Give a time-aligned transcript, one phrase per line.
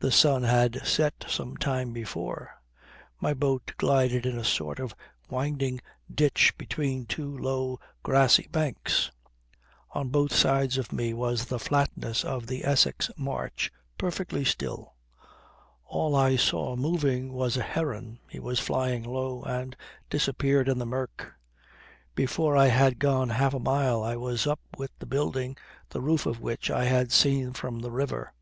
[0.00, 2.60] The sun had set some time before;
[3.18, 4.94] my boat glided in a sort of
[5.30, 5.80] winding
[6.14, 9.10] ditch between two low grassy banks;
[9.92, 14.96] on both sides of me was the flatness of the Essex marsh, perfectly still.
[15.86, 19.74] All I saw moving was a heron; he was flying low, and
[20.10, 21.32] disappeared in the murk.
[22.14, 25.56] Before I had gone half a mile, I was up with the building
[25.88, 28.34] the roof of which I had seen from the river.